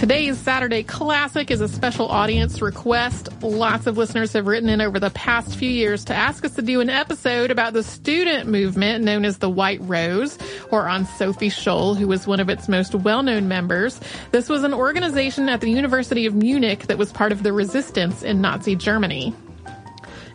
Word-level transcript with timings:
Today's 0.00 0.38
Saturday 0.38 0.82
Classic 0.82 1.50
is 1.50 1.60
a 1.60 1.68
special 1.68 2.08
audience 2.08 2.62
request. 2.62 3.28
Lots 3.42 3.86
of 3.86 3.98
listeners 3.98 4.32
have 4.32 4.46
written 4.46 4.70
in 4.70 4.80
over 4.80 4.98
the 4.98 5.10
past 5.10 5.54
few 5.54 5.68
years 5.68 6.06
to 6.06 6.14
ask 6.14 6.42
us 6.42 6.54
to 6.54 6.62
do 6.62 6.80
an 6.80 6.88
episode 6.88 7.50
about 7.50 7.74
the 7.74 7.82
student 7.82 8.48
movement 8.48 9.04
known 9.04 9.26
as 9.26 9.36
the 9.36 9.50
White 9.50 9.80
Rose, 9.82 10.38
or 10.70 10.88
on 10.88 11.04
Sophie 11.04 11.50
Scholl, 11.50 11.98
who 11.98 12.08
was 12.08 12.26
one 12.26 12.40
of 12.40 12.48
its 12.48 12.66
most 12.66 12.94
well-known 12.94 13.46
members. 13.46 14.00
This 14.30 14.48
was 14.48 14.64
an 14.64 14.72
organization 14.72 15.50
at 15.50 15.60
the 15.60 15.68
University 15.68 16.24
of 16.24 16.34
Munich 16.34 16.86
that 16.86 16.96
was 16.96 17.12
part 17.12 17.30
of 17.30 17.42
the 17.42 17.52
resistance 17.52 18.22
in 18.22 18.40
Nazi 18.40 18.76
Germany. 18.76 19.34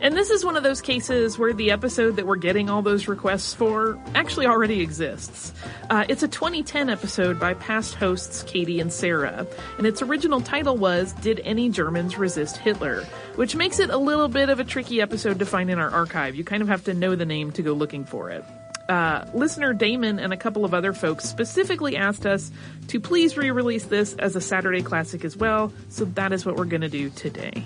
And 0.01 0.15
this 0.15 0.29
is 0.29 0.43
one 0.43 0.57
of 0.57 0.63
those 0.63 0.81
cases 0.81 1.39
where 1.39 1.53
the 1.53 1.71
episode 1.71 2.17
that 2.17 2.27
we're 2.27 2.35
getting 2.35 2.69
all 2.69 2.81
those 2.81 3.07
requests 3.07 3.53
for 3.53 3.97
actually 4.13 4.45
already 4.45 4.81
exists. 4.81 5.53
Uh, 5.89 6.05
it's 6.09 6.21
a 6.21 6.27
2010 6.27 6.89
episode 6.89 7.39
by 7.39 7.53
past 7.53 7.95
hosts 7.95 8.43
Katie 8.43 8.79
and 8.79 8.91
Sarah, 8.91 9.47
and 9.77 9.87
its 9.87 10.01
original 10.01 10.41
title 10.41 10.77
was 10.77 11.13
Did 11.13 11.39
Any 11.43 11.69
Germans 11.69 12.17
Resist 12.17 12.57
Hitler? 12.57 13.03
Which 13.35 13.55
makes 13.55 13.79
it 13.79 13.89
a 13.89 13.97
little 13.97 14.27
bit 14.27 14.49
of 14.49 14.59
a 14.59 14.63
tricky 14.63 15.01
episode 15.01 15.39
to 15.39 15.45
find 15.45 15.69
in 15.69 15.79
our 15.79 15.89
archive. 15.89 16.35
You 16.35 16.43
kind 16.43 16.61
of 16.61 16.67
have 16.67 16.83
to 16.85 16.93
know 16.93 17.15
the 17.15 17.25
name 17.25 17.51
to 17.53 17.61
go 17.61 17.73
looking 17.73 18.05
for 18.05 18.29
it. 18.29 18.43
Uh, 18.89 19.25
listener 19.33 19.73
Damon 19.73 20.19
and 20.19 20.31
a 20.31 20.37
couple 20.37 20.63
of 20.63 20.73
other 20.73 20.93
folks 20.93 21.25
specifically 21.25 21.97
asked 21.97 22.25
us 22.25 22.51
to 22.89 22.99
please 22.99 23.35
re-release 23.35 23.85
this 23.85 24.13
as 24.15 24.35
a 24.35 24.41
Saturday 24.41 24.83
classic 24.83 25.25
as 25.25 25.35
well, 25.35 25.73
so 25.89 26.05
that 26.05 26.31
is 26.31 26.45
what 26.45 26.55
we're 26.55 26.65
gonna 26.65 26.89
do 26.89 27.09
today. 27.09 27.63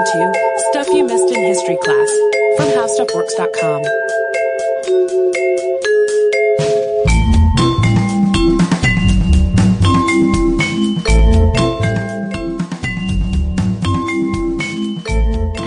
Welcome 0.00 0.32
to 0.32 0.60
Stuff 0.70 0.88
You 0.94 1.04
Missed 1.04 1.28
in 1.28 1.44
History 1.44 1.76
Class 1.76 2.10
from 2.56 2.68
HowStuffWorks.com. 2.70 3.82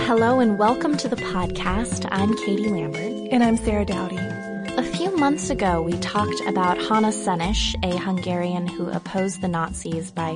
Hello 0.04 0.40
and 0.40 0.58
welcome 0.58 0.96
to 0.96 1.06
the 1.06 1.14
podcast. 1.14 2.08
I'm 2.10 2.36
Katie 2.38 2.68
Lambert. 2.68 3.28
And 3.30 3.44
I'm 3.44 3.56
Sarah 3.56 3.84
Dowdy. 3.84 4.18
A 4.76 4.82
few 4.82 5.16
months 5.16 5.50
ago, 5.50 5.80
we 5.80 5.92
talked 5.98 6.40
about 6.48 6.76
Hanna 6.78 7.12
Szenes, 7.12 7.76
a 7.84 7.96
Hungarian 7.96 8.66
who 8.66 8.88
opposed 8.90 9.42
the 9.42 9.48
Nazis 9.48 10.10
by 10.10 10.34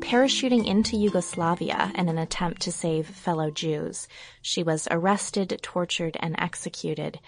parachuting 0.00 0.66
into 0.66 0.96
Yugoslavia 0.96 1.92
in 1.94 2.08
an 2.08 2.18
attempt 2.18 2.62
to 2.62 2.72
save 2.72 3.06
fellow 3.06 3.50
Jews. 3.50 4.08
She 4.42 4.62
was 4.62 4.88
arrested, 4.90 5.58
tortured, 5.62 6.16
and 6.20 6.34
executed. 6.38 7.20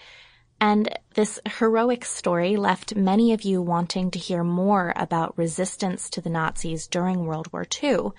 And 0.59 0.89
this 1.15 1.39
heroic 1.57 2.05
story 2.05 2.55
left 2.55 2.95
many 2.95 3.33
of 3.33 3.43
you 3.43 3.61
wanting 3.61 4.11
to 4.11 4.19
hear 4.19 4.43
more 4.43 4.93
about 4.95 5.37
resistance 5.37 6.09
to 6.11 6.21
the 6.21 6.29
Nazis 6.29 6.87
during 6.87 7.25
World 7.25 7.51
War 7.51 7.65
II. 7.83 8.11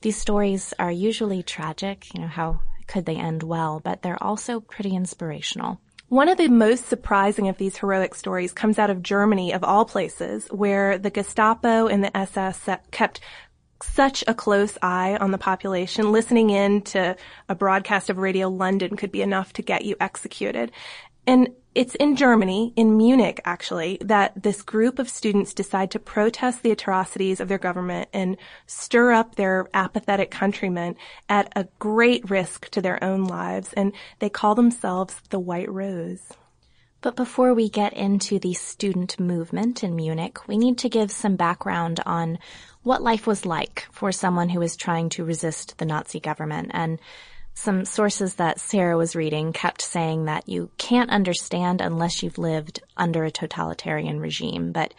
These 0.00 0.16
stories 0.16 0.72
are 0.78 0.90
usually 0.90 1.42
tragic, 1.42 2.12
you 2.14 2.22
know, 2.22 2.28
how 2.28 2.60
could 2.86 3.04
they 3.04 3.16
end 3.16 3.42
well, 3.42 3.80
but 3.84 4.02
they're 4.02 4.22
also 4.22 4.60
pretty 4.60 4.96
inspirational. 4.96 5.78
One 6.08 6.28
of 6.28 6.38
the 6.38 6.48
most 6.48 6.88
surprising 6.88 7.48
of 7.48 7.58
these 7.58 7.76
heroic 7.76 8.16
stories 8.16 8.52
comes 8.52 8.80
out 8.80 8.90
of 8.90 9.00
Germany, 9.00 9.52
of 9.52 9.62
all 9.62 9.84
places, 9.84 10.48
where 10.48 10.98
the 10.98 11.10
Gestapo 11.10 11.86
and 11.86 12.02
the 12.02 12.16
SS 12.16 12.68
kept 12.90 13.20
such 13.82 14.22
a 14.26 14.34
close 14.34 14.76
eye 14.82 15.16
on 15.20 15.30
the 15.30 15.38
population. 15.38 16.12
Listening 16.12 16.50
in 16.50 16.82
to 16.82 17.16
a 17.48 17.54
broadcast 17.54 18.10
of 18.10 18.18
Radio 18.18 18.48
London 18.48 18.96
could 18.96 19.12
be 19.12 19.22
enough 19.22 19.52
to 19.54 19.62
get 19.62 19.84
you 19.84 19.96
executed. 20.00 20.72
And 21.26 21.50
it's 21.74 21.94
in 21.94 22.16
Germany, 22.16 22.72
in 22.74 22.96
Munich 22.96 23.40
actually, 23.44 23.98
that 24.00 24.42
this 24.42 24.62
group 24.62 24.98
of 24.98 25.08
students 25.08 25.54
decide 25.54 25.92
to 25.92 26.00
protest 26.00 26.62
the 26.62 26.72
atrocities 26.72 27.38
of 27.38 27.46
their 27.48 27.58
government 27.58 28.08
and 28.12 28.36
stir 28.66 29.12
up 29.12 29.36
their 29.36 29.68
apathetic 29.72 30.32
countrymen 30.32 30.96
at 31.28 31.52
a 31.54 31.68
great 31.78 32.28
risk 32.28 32.68
to 32.70 32.82
their 32.82 33.02
own 33.04 33.24
lives. 33.24 33.72
And 33.74 33.92
they 34.18 34.28
call 34.28 34.56
themselves 34.56 35.22
the 35.30 35.38
White 35.38 35.70
Rose. 35.70 36.32
But 37.02 37.16
before 37.16 37.54
we 37.54 37.70
get 37.70 37.94
into 37.94 38.38
the 38.38 38.52
student 38.52 39.18
movement 39.18 39.82
in 39.82 39.96
Munich, 39.96 40.46
we 40.46 40.58
need 40.58 40.78
to 40.78 40.88
give 40.88 41.10
some 41.10 41.36
background 41.36 42.00
on 42.04 42.38
what 42.82 43.02
life 43.02 43.26
was 43.26 43.46
like 43.46 43.86
for 43.90 44.12
someone 44.12 44.50
who 44.50 44.60
was 44.60 44.76
trying 44.76 45.08
to 45.10 45.24
resist 45.24 45.78
the 45.78 45.86
Nazi 45.86 46.20
government. 46.20 46.70
And 46.74 46.98
some 47.54 47.84
sources 47.84 48.34
that 48.36 48.60
Sarah 48.60 48.96
was 48.96 49.16
reading 49.16 49.52
kept 49.52 49.82
saying 49.82 50.26
that 50.26 50.48
you 50.48 50.70
can't 50.78 51.10
understand 51.10 51.80
unless 51.80 52.22
you've 52.22 52.38
lived 52.38 52.82
under 52.96 53.24
a 53.24 53.30
totalitarian 53.30 54.20
regime. 54.20 54.72
But 54.72 54.94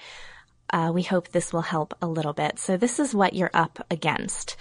uh, 0.72 0.92
we 0.94 1.04
hope 1.04 1.30
this 1.30 1.54
will 1.54 1.62
help 1.62 1.94
a 2.02 2.08
little 2.08 2.34
bit. 2.34 2.60
So 2.60 2.78
this 2.78 3.00
is 3.00 3.14
what 3.14 3.34
you're 3.34 3.52
up 3.54 3.86
against. 3.92 4.56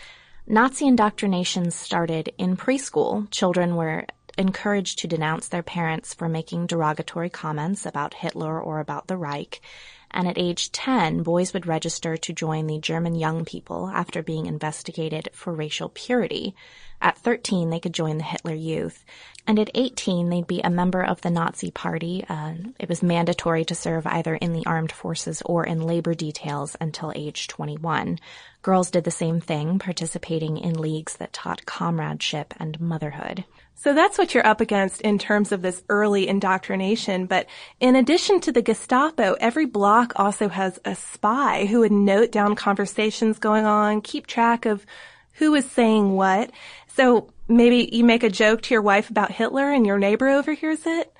Nazi 0.47 0.87
indoctrination 0.87 1.71
started 1.71 2.33
in 2.37 2.57
preschool. 2.57 3.31
Children 3.31 3.77
were 3.77 4.07
encouraged 4.39 4.99
to 5.01 5.09
denounce 5.09 5.49
their 5.49 5.63
parents 5.63 6.15
for 6.15 6.29
making 6.29 6.67
derogatory 6.67 7.31
comments 7.31 7.87
about 7.87 8.15
Hitler 8.15 8.61
or 8.61 8.81
about 8.81 9.07
the 9.07 9.17
Reich 9.17 9.61
and 10.11 10.27
at 10.27 10.39
age 10.39 10.73
10, 10.73 11.23
boys 11.23 11.53
would 11.55 11.67
register 11.67 12.17
to 12.17 12.33
join 12.33 12.67
the 12.67 12.79
German 12.79 13.15
Young 13.15 13.45
People 13.45 13.89
after 13.89 14.23
being 14.23 14.47
investigated 14.47 15.29
for 15.33 15.53
racial 15.53 15.89
purity. 15.89 16.55
At 17.01 17.17
13, 17.19 17.71
they 17.71 17.81
could 17.81 17.95
join 17.95 18.19
the 18.19 18.25
Hitler 18.25 18.55
Youth. 18.55 19.05
And 19.47 19.59
at 19.59 19.71
18, 19.75 20.29
they'd 20.29 20.47
be 20.47 20.61
a 20.61 20.69
member 20.69 21.03
of 21.03 21.21
the 21.21 21.31
Nazi 21.31 21.71
Party. 21.71 22.25
Uh, 22.29 22.55
it 22.79 22.89
was 22.89 23.03
mandatory 23.03 23.65
to 23.67 23.75
serve 23.75 24.07
either 24.07 24.35
in 24.35 24.53
the 24.53 24.67
armed 24.67 24.93
forces 24.93 25.43
or 25.47 25.65
in 25.65 25.81
labor 25.81 26.15
details 26.15 26.77
until 26.81 27.13
age 27.15 27.47
21. 27.49 28.19
Girls 28.63 28.91
did 28.91 29.05
the 29.05 29.11
same 29.11 29.41
thing, 29.41 29.79
participating 29.79 30.59
in 30.59 30.75
leagues 30.75 31.17
that 31.17 31.33
taught 31.33 31.65
comradeship 31.67 32.53
and 32.59 32.79
motherhood. 32.81 33.45
So 33.75 33.95
that's 33.95 34.19
what 34.19 34.35
you're 34.35 34.47
up 34.47 34.61
against 34.61 35.01
in 35.01 35.19
terms 35.19 35.53
of 35.53 35.63
this 35.63 35.83
early 35.89 36.29
indoctrination. 36.29 37.25
But 37.25 37.47
in 37.81 37.97
addition 37.97 38.39
to 38.41 38.53
the 38.53 38.61
Gestapo, 38.61 39.37
every 39.41 39.65
block 39.65 40.13
also 40.17 40.49
has 40.49 40.79
a 40.85 40.95
spy 40.95 41.65
who 41.65 41.81
would 41.81 41.93
note 41.93 42.31
down 42.31 42.55
conversations 42.55 43.39
going 43.39 43.65
on, 43.65 44.03
keep 44.03 44.27
track 44.27 44.67
of 44.67 44.85
who 45.33 45.55
is 45.55 45.65
saying 45.71 46.13
what. 46.13 46.51
So 46.89 47.33
maybe 47.49 47.89
you 47.91 48.05
make 48.05 48.23
a 48.23 48.29
joke 48.29 48.61
to 48.63 48.75
your 48.75 48.83
wife 48.83 49.09
about 49.09 49.33
Hitler 49.33 49.71
and 49.71 49.87
your 49.87 49.99
neighbor 49.99 50.29
overhears 50.29 50.85
it. 50.85 51.15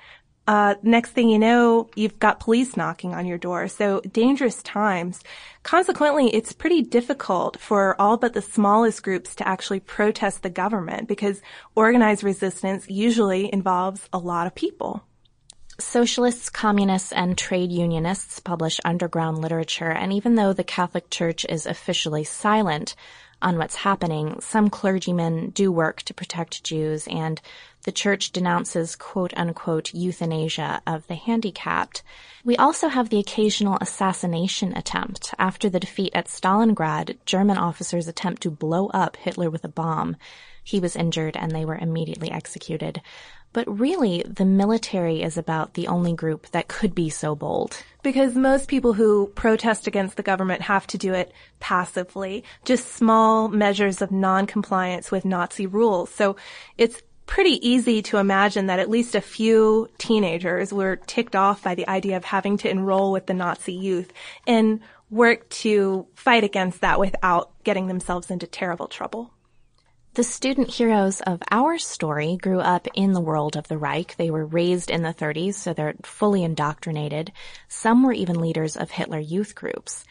Uh, 0.47 0.75
next 0.81 1.11
thing 1.11 1.29
you 1.29 1.37
know, 1.37 1.89
you've 1.95 2.19
got 2.19 2.39
police 2.39 2.75
knocking 2.75 3.13
on 3.13 3.25
your 3.25 3.37
door. 3.37 3.67
So 3.67 4.01
dangerous 4.01 4.61
times. 4.63 5.21
Consequently, 5.63 6.33
it's 6.33 6.51
pretty 6.51 6.81
difficult 6.81 7.59
for 7.59 7.99
all 8.01 8.17
but 8.17 8.33
the 8.33 8.41
smallest 8.41 9.03
groups 9.03 9.35
to 9.35 9.47
actually 9.47 9.79
protest 9.79 10.41
the 10.41 10.49
government 10.49 11.07
because 11.07 11.41
organized 11.75 12.23
resistance 12.23 12.89
usually 12.89 13.53
involves 13.53 14.09
a 14.11 14.17
lot 14.17 14.47
of 14.47 14.55
people. 14.55 15.03
Socialists, 15.79 16.49
communists, 16.49 17.11
and 17.11 17.37
trade 17.37 17.71
unionists 17.71 18.39
publish 18.39 18.79
underground 18.85 19.39
literature, 19.39 19.89
and 19.89 20.13
even 20.13 20.35
though 20.35 20.53
the 20.53 20.63
Catholic 20.63 21.09
Church 21.09 21.45
is 21.49 21.65
officially 21.65 22.23
silent 22.23 22.95
on 23.41 23.57
what's 23.57 23.75
happening, 23.75 24.39
some 24.41 24.69
clergymen 24.69 25.49
do 25.49 25.71
work 25.71 26.01
to 26.03 26.13
protect 26.13 26.63
Jews, 26.63 27.07
and 27.07 27.41
the 27.83 27.91
church 27.91 28.31
denounces 28.31 28.95
quote 28.95 29.33
unquote 29.35 29.93
euthanasia 29.93 30.81
of 30.85 31.07
the 31.07 31.15
handicapped. 31.15 32.03
We 32.43 32.55
also 32.57 32.87
have 32.87 33.09
the 33.09 33.19
occasional 33.19 33.77
assassination 33.81 34.75
attempt. 34.75 35.33
After 35.39 35.69
the 35.69 35.79
defeat 35.79 36.11
at 36.13 36.27
Stalingrad, 36.27 37.17
German 37.25 37.57
officers 37.57 38.07
attempt 38.07 38.43
to 38.43 38.51
blow 38.51 38.87
up 38.87 39.17
Hitler 39.17 39.49
with 39.49 39.63
a 39.63 39.69
bomb. 39.69 40.17
He 40.63 40.79
was 40.79 40.95
injured 40.95 41.35
and 41.35 41.51
they 41.51 41.65
were 41.65 41.77
immediately 41.77 42.31
executed. 42.31 43.01
But 43.53 43.67
really, 43.79 44.23
the 44.25 44.45
military 44.45 45.21
is 45.21 45.37
about 45.37 45.73
the 45.73 45.87
only 45.87 46.13
group 46.13 46.49
that 46.51 46.69
could 46.69 46.95
be 46.95 47.09
so 47.09 47.35
bold. 47.35 47.83
Because 48.01 48.35
most 48.35 48.69
people 48.69 48.93
who 48.93 49.27
protest 49.35 49.87
against 49.87 50.15
the 50.15 50.23
government 50.23 50.61
have 50.61 50.87
to 50.87 50.97
do 50.97 51.13
it 51.13 51.33
passively, 51.59 52.43
just 52.63 52.93
small 52.93 53.49
measures 53.49 54.01
of 54.01 54.11
non-compliance 54.11 55.11
with 55.11 55.25
Nazi 55.25 55.67
rules. 55.67 56.09
So 56.09 56.37
it's 56.77 57.01
pretty 57.25 57.65
easy 57.67 58.01
to 58.01 58.17
imagine 58.17 58.67
that 58.67 58.79
at 58.79 58.89
least 58.89 59.15
a 59.15 59.21
few 59.21 59.89
teenagers 59.97 60.73
were 60.73 60.95
ticked 60.95 61.35
off 61.35 61.63
by 61.63 61.75
the 61.75 61.87
idea 61.87 62.17
of 62.17 62.25
having 62.25 62.57
to 62.57 62.69
enroll 62.69 63.11
with 63.11 63.25
the 63.25 63.33
Nazi 63.33 63.73
youth 63.73 64.11
and 64.47 64.79
work 65.09 65.47
to 65.49 66.07
fight 66.15 66.43
against 66.43 66.81
that 66.81 66.99
without 66.99 67.51
getting 67.63 67.87
themselves 67.87 68.31
into 68.31 68.47
terrible 68.47 68.87
trouble. 68.87 69.31
The 70.13 70.23
student 70.23 70.69
heroes 70.69 71.21
of 71.21 71.41
our 71.51 71.77
story 71.77 72.35
grew 72.35 72.59
up 72.59 72.85
in 72.93 73.13
the 73.13 73.21
world 73.21 73.55
of 73.55 73.69
the 73.69 73.77
Reich. 73.77 74.17
They 74.17 74.29
were 74.29 74.45
raised 74.45 74.91
in 74.91 75.03
the 75.03 75.13
30s, 75.13 75.53
so 75.53 75.71
they're 75.71 75.95
fully 76.03 76.43
indoctrinated. 76.43 77.31
Some 77.69 78.03
were 78.03 78.11
even 78.11 78.41
leaders 78.41 78.75
of 78.75 78.91
Hitler 78.91 79.19
youth 79.19 79.55
groups. 79.55 80.03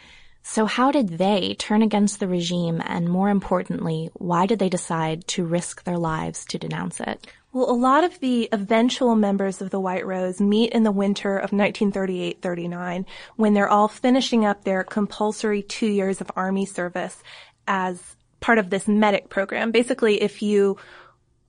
So 0.42 0.64
how 0.64 0.90
did 0.90 1.18
they 1.18 1.54
turn 1.58 1.82
against 1.82 2.18
the 2.18 2.28
regime 2.28 2.80
and 2.82 3.10
more 3.10 3.28
importantly, 3.28 4.08
why 4.14 4.46
did 4.46 4.58
they 4.58 4.70
decide 4.70 5.26
to 5.28 5.44
risk 5.44 5.84
their 5.84 5.98
lives 5.98 6.46
to 6.46 6.58
denounce 6.58 6.98
it? 7.00 7.26
Well, 7.52 7.70
a 7.70 7.72
lot 7.72 8.02
of 8.02 8.20
the 8.20 8.48
eventual 8.52 9.16
members 9.16 9.60
of 9.60 9.68
the 9.68 9.80
White 9.80 10.06
Rose 10.06 10.40
meet 10.40 10.72
in 10.72 10.82
the 10.82 10.92
winter 10.92 11.36
of 11.36 11.50
1938-39 11.50 13.04
when 13.36 13.52
they're 13.52 13.68
all 13.68 13.88
finishing 13.88 14.46
up 14.46 14.64
their 14.64 14.82
compulsory 14.82 15.62
two 15.62 15.88
years 15.88 16.22
of 16.22 16.30
army 16.36 16.64
service 16.64 17.22
as 17.68 18.16
part 18.40 18.58
of 18.58 18.70
this 18.70 18.88
medic 18.88 19.28
program. 19.28 19.70
Basically, 19.70 20.20
if 20.22 20.42
you 20.42 20.76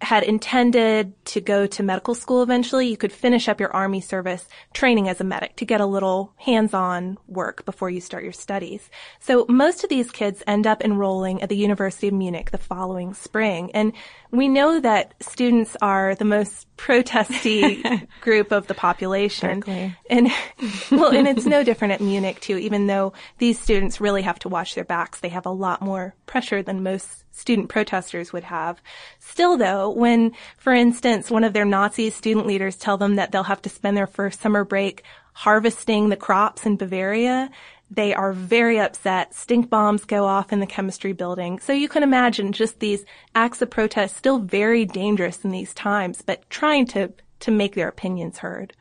had 0.02 0.24
intended 0.24 1.14
to 1.26 1.42
go 1.42 1.68
to 1.68 1.84
medical 1.84 2.16
school 2.16 2.42
eventually, 2.42 2.88
you 2.88 2.98
could 2.98 3.14
finish 3.14 3.48
up 3.48 3.60
your 3.60 3.72
army 3.72 4.02
service 4.02 4.48
training 4.74 5.08
as 5.08 5.22
a 5.22 5.24
medic 5.24 5.56
to 5.58 5.66
get 5.66 5.80
a 5.80 5.86
little 5.86 6.34
hands-on 6.38 7.18
work 7.28 7.64
before 7.66 7.90
you 7.90 8.02
start 8.02 8.24
your 8.24 8.34
studies. 8.34 8.90
So 9.20 9.46
most 9.48 9.84
of 9.84 9.90
these 9.90 10.10
kids 10.12 10.42
end 10.48 10.66
up 10.66 10.84
enrolling 10.84 11.42
at 11.42 11.50
the 11.50 11.58
University 11.58 12.08
of 12.08 12.14
Munich 12.14 12.52
the 12.52 12.58
following 12.58 13.14
spring. 13.14 13.72
And 13.74 13.94
we 14.32 14.48
know 14.48 14.80
that 14.80 15.14
students 15.22 15.78
are 15.82 16.16
the 16.16 16.26
most 16.26 16.68
protesty 16.78 17.84
group 18.22 18.52
of 18.52 18.66
the 18.66 18.74
population. 18.74 19.62
Certainly. 19.62 19.96
And 20.10 20.32
well, 20.92 21.16
and 21.16 21.28
it's 21.28 21.46
no 21.46 21.64
different 21.64 21.94
at 21.94 22.02
Munich 22.02 22.40
too, 22.40 22.58
even 22.58 22.88
though 22.88 23.14
these 23.38 23.60
students 23.60 24.02
really 24.02 24.24
have 24.24 24.40
to 24.40 24.50
watch 24.50 24.74
their 24.74 24.84
backs. 24.84 25.20
They 25.20 25.30
have 25.30 25.46
a 25.46 25.52
lot 25.52 25.82
more 25.82 26.16
pressure 26.26 26.64
than 26.64 26.82
most 26.82 27.21
student 27.32 27.70
protesters 27.70 28.34
would 28.34 28.44
have. 28.44 28.82
Still 29.20 29.58
though, 29.58 29.90
when, 29.90 30.34
for 30.58 30.74
instance, 30.74 31.32
one 31.32 31.44
of 31.44 31.54
their 31.54 31.66
Nazi 31.66 32.10
student 32.10 32.48
leaders 32.48 32.76
tell 32.76 32.98
them 32.98 33.16
that 33.16 33.32
they'll 33.32 33.44
have 33.44 33.62
to 33.64 33.70
spend 33.70 33.98
their 33.98 34.08
first 34.08 34.42
summer 34.42 34.64
break 34.64 35.04
harvesting 35.34 36.10
the 36.10 36.18
crops 36.18 36.66
in 36.66 36.78
Bavaria, 36.78 37.50
they 37.90 38.14
are 38.14 38.32
very 38.32 38.80
upset. 38.80 39.34
Stink 39.36 39.70
bombs 39.70 40.06
go 40.06 40.26
off 40.26 40.54
in 40.54 40.62
the 40.62 40.66
chemistry 40.66 41.12
building. 41.12 41.60
So 41.60 41.74
you 41.74 41.90
can 41.90 42.04
imagine 42.04 42.54
just 42.54 42.80
these 42.80 43.04
acts 43.36 43.62
of 43.62 43.70
protest 43.70 44.16
still 44.16 44.40
very 44.40 44.86
dangerous 44.86 45.44
in 45.44 45.52
these 45.52 45.74
times, 45.74 46.22
but 46.22 46.50
trying 46.50 46.86
to, 46.88 47.12
to 47.42 47.52
make 47.52 47.76
their 47.76 47.90
opinions 47.90 48.40
heard. 48.40 48.74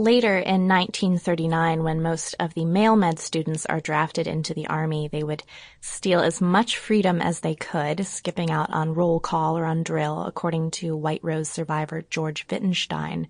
Later 0.00 0.38
in 0.38 0.66
1939, 0.66 1.82
when 1.82 2.00
most 2.00 2.34
of 2.40 2.54
the 2.54 2.64
male 2.64 2.96
med 2.96 3.18
students 3.18 3.66
are 3.66 3.80
drafted 3.80 4.26
into 4.26 4.54
the 4.54 4.66
army, 4.66 5.08
they 5.08 5.22
would 5.22 5.42
steal 5.82 6.20
as 6.20 6.40
much 6.40 6.78
freedom 6.78 7.20
as 7.20 7.40
they 7.40 7.54
could, 7.54 8.06
skipping 8.06 8.50
out 8.50 8.72
on 8.72 8.94
roll 8.94 9.20
call 9.20 9.58
or 9.58 9.66
on 9.66 9.82
drill, 9.82 10.22
according 10.22 10.70
to 10.70 10.96
White 10.96 11.20
Rose 11.22 11.50
survivor 11.50 12.02
George 12.08 12.46
Wittenstein. 12.48 13.28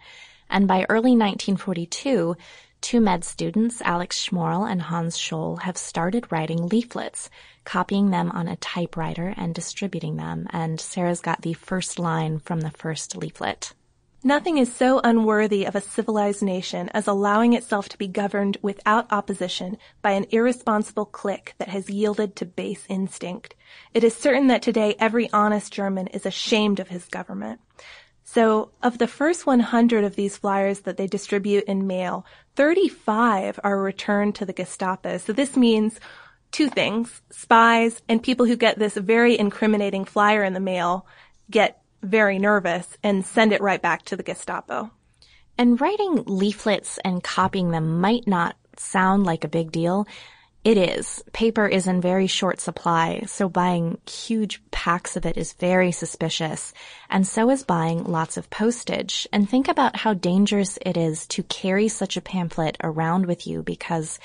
And 0.49 0.69
by 0.69 0.87
early 0.89 1.17
1942, 1.17 2.37
two 2.81 3.01
med 3.01 3.25
students, 3.25 3.83
Alex 3.83 4.25
Schmorell 4.25 4.71
and 4.71 4.81
Hans 4.81 5.19
Scholl, 5.19 5.63
have 5.63 5.77
started 5.77 6.31
writing 6.31 6.69
leaflets, 6.69 7.31
copying 7.65 8.11
them 8.11 8.31
on 8.31 8.47
a 8.47 8.55
typewriter 8.55 9.35
and 9.37 9.57
distributing 9.57 10.19
them. 10.19 10.47
And 10.51 10.81
Sarah's 10.81 11.21
got 11.21 11.43
the 11.43 11.55
first 11.55 11.99
line 11.99 12.39
from 12.39 12.61
the 12.61 12.71
first 12.71 13.17
leaflet. 13.17 13.73
Nothing 14.23 14.59
is 14.59 14.71
so 14.75 15.01
unworthy 15.03 15.65
of 15.65 15.75
a 15.75 15.81
civilized 15.81 16.43
nation 16.43 16.91
as 16.91 17.07
allowing 17.07 17.55
itself 17.55 17.89
to 17.89 17.97
be 17.97 18.07
governed 18.07 18.59
without 18.61 19.11
opposition 19.11 19.79
by 20.03 20.11
an 20.11 20.27
irresponsible 20.31 21.07
clique 21.07 21.55
that 21.57 21.69
has 21.69 21.89
yielded 21.89 22.37
to 22.37 22.45
base 22.45 22.85
instinct. 22.91 23.55
It 23.95 24.05
is 24.05 24.15
certain 24.15 24.49
that 24.49 24.61
today 24.61 24.95
every 24.99 25.33
honest 25.33 25.73
German 25.73 26.09
is 26.09 26.27
ashamed 26.27 26.81
of 26.81 26.89
his 26.89 27.07
government. 27.07 27.61
So 28.23 28.73
of 28.83 28.99
the 28.99 29.07
first 29.07 29.47
100 29.47 30.05
of 30.05 30.17
these 30.17 30.37
flyers 30.37 30.81
that 30.81 30.99
they 30.99 31.07
distribute 31.07 31.65
in 31.65 31.87
mail, 31.87 32.27
35 32.57 33.59
are 33.65 33.81
returned 33.81 34.35
to 34.35 34.45
the 34.45 34.53
Gestapo. 34.53 35.17
So 35.17 35.33
this 35.33 35.57
means 35.57 35.99
two 36.53 36.69
things. 36.69 37.23
Spies 37.31 38.03
and 38.07 38.23
people 38.23 38.45
who 38.45 38.57
get 38.57 38.79
this 38.79 38.99
very 38.99 39.39
incriminating 39.39 40.05
flyer 40.05 40.45
in 40.45 40.53
the 40.53 40.61
mail 40.61 41.07
get 41.51 41.81
very 42.03 42.39
nervous 42.39 42.97
and 43.03 43.25
send 43.25 43.53
it 43.53 43.61
right 43.61 43.81
back 43.81 44.05
to 44.07 44.17
the 44.17 44.23
Gestapo. 44.23 44.91
And 45.59 45.81
writing 45.81 46.25
leaflets 46.27 46.99
and 47.05 47.23
copying 47.23 47.71
them 47.71 48.01
might 48.01 48.27
not 48.27 48.57
sound 48.77 49.25
like 49.25 49.45
a 49.45 49.49
big 49.49 49.71
deal. 49.73 50.07
It 50.63 50.77
is. 50.77 51.23
Paper 51.33 51.67
is 51.67 51.87
in 51.87 52.03
very 52.03 52.27
short 52.27 52.61
supply, 52.61 53.23
so 53.27 53.49
buying 53.49 53.99
huge 54.07 54.63
packs 54.71 55.17
of 55.17 55.25
it 55.25 55.39
is 55.39 55.55
very 55.55 55.91
suspicious. 55.91 56.75
And 57.09 57.27
so 57.27 57.49
is 57.51 57.63
buying 57.63 58.05
lots 58.05 58.37
of 58.37 58.51
postage. 58.51 59.27
And 59.33 59.49
think 59.49 59.69
about 59.69 59.97
how 59.97 60.13
dangerous 60.15 60.79
it 60.85 60.99
is 60.99 61.27
to 61.29 61.43
carry 61.45 61.89
such 61.89 62.17
a 62.17 62.23
pamphlet 62.23 62.77
around 62.83 63.25
with 63.27 63.47
you 63.47 63.63
because 63.63 64.19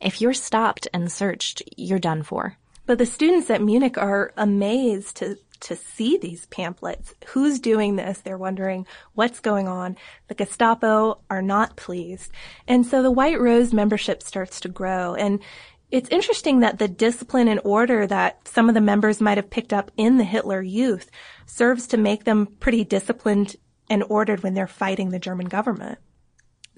if 0.00 0.20
you're 0.20 0.34
stopped 0.34 0.88
and 0.92 1.10
searched, 1.10 1.62
you're 1.76 1.98
done 1.98 2.22
for. 2.22 2.56
But 2.84 2.98
the 2.98 3.06
students 3.06 3.50
at 3.50 3.62
Munich 3.62 3.98
are 3.98 4.32
amazed 4.36 5.16
to 5.18 5.38
to 5.60 5.76
see 5.76 6.16
these 6.16 6.46
pamphlets. 6.46 7.14
Who's 7.28 7.60
doing 7.60 7.96
this? 7.96 8.18
They're 8.18 8.38
wondering 8.38 8.86
what's 9.14 9.40
going 9.40 9.68
on. 9.68 9.96
The 10.28 10.34
Gestapo 10.34 11.20
are 11.30 11.42
not 11.42 11.76
pleased. 11.76 12.30
And 12.66 12.86
so 12.86 13.02
the 13.02 13.10
White 13.10 13.40
Rose 13.40 13.72
membership 13.72 14.22
starts 14.22 14.60
to 14.60 14.68
grow. 14.68 15.14
And 15.14 15.40
it's 15.90 16.10
interesting 16.10 16.60
that 16.60 16.78
the 16.78 16.88
discipline 16.88 17.48
and 17.48 17.60
order 17.64 18.06
that 18.06 18.46
some 18.46 18.68
of 18.68 18.74
the 18.74 18.80
members 18.80 19.20
might 19.20 19.38
have 19.38 19.50
picked 19.50 19.72
up 19.72 19.90
in 19.96 20.18
the 20.18 20.24
Hitler 20.24 20.60
Youth 20.60 21.10
serves 21.46 21.86
to 21.88 21.96
make 21.96 22.24
them 22.24 22.46
pretty 22.60 22.84
disciplined 22.84 23.56
and 23.88 24.04
ordered 24.08 24.42
when 24.42 24.54
they're 24.54 24.66
fighting 24.66 25.10
the 25.10 25.18
German 25.18 25.46
government. 25.46 25.98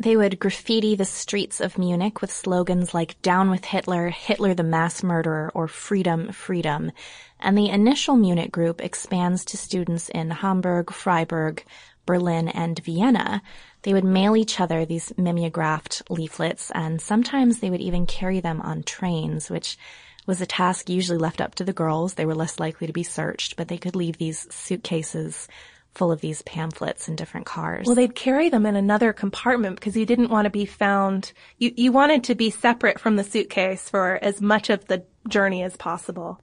They 0.01 0.17
would 0.17 0.41
graffiti 0.41 0.97
the 0.97 1.05
streets 1.05 1.61
of 1.61 1.77
Munich 1.77 2.23
with 2.23 2.33
slogans 2.33 2.95
like 2.95 3.21
Down 3.21 3.51
with 3.51 3.67
Hitler, 3.67 4.09
Hitler 4.09 4.55
the 4.55 4.63
mass 4.63 5.03
murderer, 5.03 5.53
or 5.55 5.69
Freedom, 5.69 6.33
Freedom. 6.33 6.91
And 7.39 7.57
the 7.57 7.69
initial 7.69 8.17
Munich 8.17 8.51
group 8.51 8.81
expands 8.81 9.45
to 9.45 9.59
students 9.59 10.09
in 10.09 10.31
Hamburg, 10.31 10.91
Freiburg, 10.91 11.63
Berlin, 12.07 12.49
and 12.49 12.79
Vienna. 12.79 13.43
They 13.83 13.93
would 13.93 14.05
mail 14.05 14.39
each 14.39 14.59
other 14.59 14.87
these 14.87 15.13
mimeographed 15.19 16.01
leaflets, 16.09 16.71
and 16.75 16.99
sometimes 16.99 17.61
they 17.61 17.69
would 17.69 17.83
even 17.83 18.07
carry 18.07 18.41
them 18.41 18.63
on 18.63 18.85
trains, 18.85 19.51
which 19.51 19.77
was 20.25 20.41
a 20.41 20.47
task 20.47 20.89
usually 20.89 21.19
left 21.19 21.43
up 21.43 21.57
to 21.57 21.65
the 21.65 21.75
girls. 21.75 22.15
They 22.15 22.25
were 22.25 22.35
less 22.35 22.59
likely 22.59 22.87
to 22.87 22.93
be 22.95 23.03
searched, 23.03 23.55
but 23.55 23.69
they 23.69 23.77
could 23.77 23.97
leave 23.97 24.17
these 24.17 24.51
suitcases 24.51 25.47
full 25.95 26.13
of 26.13 26.21
these 26.21 26.43
pamphlets 26.43 27.09
in 27.09 27.17
different 27.17 27.47
cars. 27.47 27.87
Well, 27.87 27.97
they'd 27.97 28.15
carry 28.15 28.49
them 28.49 28.67
in 28.67 28.77
another 28.77 29.13
compartment 29.13 29.77
because 29.77 29.97
you 29.97 30.07
didn't 30.07 30.31
want 30.31 30.47
to 30.47 30.51
be 30.51 30.65
found. 30.65 31.33
You, 31.59 31.73
you 31.77 31.93
wanted 31.93 32.25
to 32.25 32.35
be 32.35 32.51
separate 32.51 33.01
from 33.01 33.17
the 33.17 33.25
suitcase 33.25 33.89
for 33.89 34.19
as 34.23 34.41
much 34.41 34.71
of 34.71 34.87
the 34.87 35.05
journey 35.29 35.63
as 35.63 35.77
possible. 35.77 36.41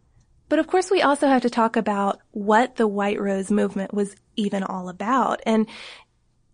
But 0.50 0.60
of 0.60 0.68
course, 0.68 0.90
we 0.90 1.02
also 1.02 1.28
have 1.28 1.42
to 1.42 1.50
talk 1.50 1.76
about 1.76 2.22
what 2.32 2.76
the 2.76 2.88
White 2.88 3.20
Rose 3.20 3.52
movement 3.52 3.94
was 3.94 4.16
even 4.36 4.64
all 4.64 4.90
about. 4.90 5.42
And 5.46 5.68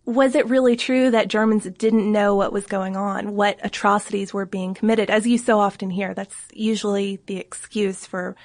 was 0.06 0.36
it 0.36 0.50
really 0.50 0.76
true 0.76 1.12
that 1.12 1.28
Germans 1.28 1.66
didn't 1.66 2.12
know 2.12 2.36
what 2.36 2.52
was 2.52 2.66
going 2.66 2.98
on, 2.98 3.36
what 3.36 3.60
atrocities 3.64 4.34
were 4.34 4.46
being 4.46 4.74
committed? 4.74 5.10
As 5.10 5.26
you 5.26 5.38
so 5.38 5.60
often 5.60 5.90
hear, 5.90 6.14
that's 6.14 6.36
usually 6.52 7.22
the 7.26 7.38
excuse 7.38 8.06
for 8.06 8.36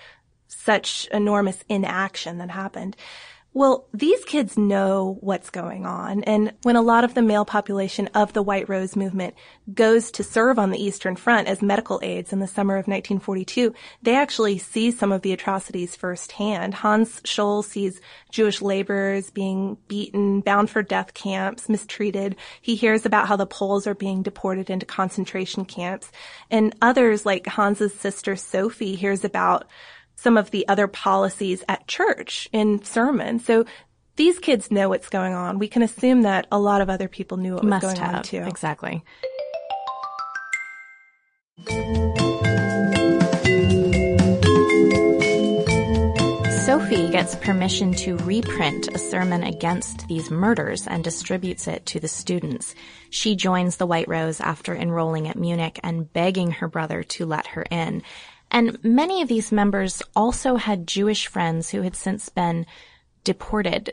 such 0.46 1.08
enormous 1.12 1.62
inaction 1.68 2.38
that 2.38 2.50
happened. 2.50 2.96
Well, 3.58 3.88
these 3.92 4.24
kids 4.24 4.56
know 4.56 5.18
what's 5.20 5.50
going 5.50 5.84
on. 5.84 6.22
And 6.22 6.52
when 6.62 6.76
a 6.76 6.80
lot 6.80 7.02
of 7.02 7.14
the 7.14 7.22
male 7.22 7.44
population 7.44 8.06
of 8.14 8.32
the 8.32 8.40
White 8.40 8.68
Rose 8.68 8.94
movement 8.94 9.34
goes 9.74 10.12
to 10.12 10.22
serve 10.22 10.60
on 10.60 10.70
the 10.70 10.80
Eastern 10.80 11.16
Front 11.16 11.48
as 11.48 11.60
medical 11.60 11.98
aides 12.04 12.32
in 12.32 12.38
the 12.38 12.46
summer 12.46 12.74
of 12.74 12.86
1942, 12.86 13.74
they 14.00 14.14
actually 14.14 14.58
see 14.58 14.92
some 14.92 15.10
of 15.10 15.22
the 15.22 15.32
atrocities 15.32 15.96
firsthand. 15.96 16.72
Hans 16.72 17.20
Scholl 17.22 17.64
sees 17.64 18.00
Jewish 18.30 18.62
laborers 18.62 19.28
being 19.30 19.76
beaten, 19.88 20.40
bound 20.40 20.70
for 20.70 20.84
death 20.84 21.12
camps, 21.14 21.68
mistreated. 21.68 22.36
He 22.62 22.76
hears 22.76 23.04
about 23.04 23.26
how 23.26 23.34
the 23.34 23.44
Poles 23.44 23.88
are 23.88 23.94
being 23.96 24.22
deported 24.22 24.70
into 24.70 24.86
concentration 24.86 25.64
camps. 25.64 26.12
And 26.48 26.76
others, 26.80 27.26
like 27.26 27.48
Hans's 27.48 27.92
sister 27.92 28.36
Sophie, 28.36 28.94
hears 28.94 29.24
about 29.24 29.66
some 30.18 30.36
of 30.36 30.50
the 30.50 30.66
other 30.66 30.88
policies 30.88 31.62
at 31.68 31.86
church 31.86 32.48
in 32.52 32.82
sermons. 32.82 33.44
So 33.44 33.64
these 34.16 34.40
kids 34.40 34.68
know 34.68 34.88
what's 34.88 35.08
going 35.08 35.32
on. 35.32 35.60
We 35.60 35.68
can 35.68 35.82
assume 35.82 36.22
that 36.22 36.48
a 36.50 36.58
lot 36.58 36.80
of 36.80 36.90
other 36.90 37.06
people 37.06 37.36
knew 37.36 37.54
what 37.54 37.62
Must 37.62 37.84
was 37.84 37.94
going 37.94 38.04
have. 38.04 38.14
on 38.16 38.22
too. 38.24 38.42
Exactly. 38.44 39.04
Sophie 46.66 47.08
gets 47.08 47.36
permission 47.36 47.94
to 47.94 48.16
reprint 48.18 48.88
a 48.94 48.98
sermon 48.98 49.44
against 49.44 50.06
these 50.08 50.30
murders 50.30 50.86
and 50.86 51.02
distributes 51.04 51.68
it 51.68 51.86
to 51.86 52.00
the 52.00 52.08
students. 52.08 52.74
She 53.10 53.36
joins 53.36 53.76
the 53.76 53.86
White 53.86 54.08
Rose 54.08 54.40
after 54.40 54.74
enrolling 54.74 55.28
at 55.28 55.38
Munich 55.38 55.78
and 55.82 56.12
begging 56.12 56.50
her 56.50 56.68
brother 56.68 57.04
to 57.04 57.24
let 57.24 57.46
her 57.46 57.62
in. 57.62 58.02
And 58.50 58.82
many 58.82 59.22
of 59.22 59.28
these 59.28 59.52
members 59.52 60.02
also 60.16 60.56
had 60.56 60.86
Jewish 60.86 61.26
friends 61.26 61.70
who 61.70 61.82
had 61.82 61.96
since 61.96 62.28
been 62.28 62.66
deported. 63.24 63.92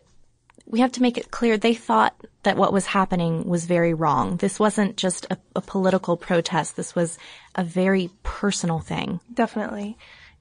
we 0.66 0.80
have 0.80 0.92
to 0.94 1.02
make 1.02 1.18
it 1.18 1.30
clear 1.30 1.58
they 1.58 1.74
thought 1.74 2.16
that 2.44 2.58
what 2.58 2.74
was 2.74 2.86
happening 2.88 3.48
was 3.48 3.66
very 3.66 3.94
wrong. 3.94 4.38
This 4.38 4.60
wasn't 4.60 4.98
just 4.98 5.28
a, 5.30 5.38
a 5.56 5.62
political 5.62 6.18
protest. 6.18 6.76
This 6.76 6.96
was 6.96 7.18
a 7.56 7.64
very 7.64 8.10
personal 8.24 8.80
thing. 8.80 9.20
Definitely. 9.34 9.98